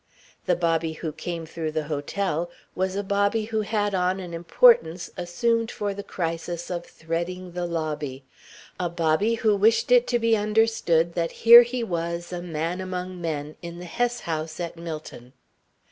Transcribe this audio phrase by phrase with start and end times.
[0.47, 5.11] The Bobby who came through the hotel was a Bobby who had on an importance
[5.15, 8.23] assumed for the crisis of threading the lobby
[8.79, 13.21] a Bobby who wished it to be understood that here he was, a man among
[13.21, 15.33] men, in the Hess House at Millton.